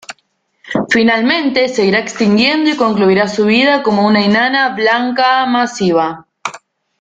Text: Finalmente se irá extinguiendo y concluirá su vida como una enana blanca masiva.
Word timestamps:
Finalmente 0.89 1.69
se 1.69 1.85
irá 1.85 1.99
extinguiendo 1.99 2.71
y 2.71 2.75
concluirá 2.75 3.27
su 3.27 3.45
vida 3.45 3.83
como 3.83 4.07
una 4.07 4.25
enana 4.25 4.69
blanca 4.69 5.45
masiva. 5.45 6.25